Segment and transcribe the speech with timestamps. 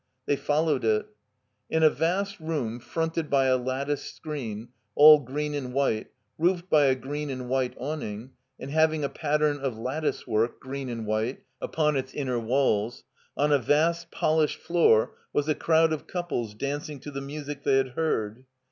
[0.25, 1.05] They followed it.
[1.69, 6.07] In a vast room fronted by a latticed screen, all green and white,
[6.39, 11.05] roofed by a green and white awning, and having a pattern of latticework, green and
[11.05, 13.03] white, upon its inner walls,
[13.37, 17.77] on a vast polished floor was a crowd of couples dancing to the music they
[17.77, 18.45] had heard.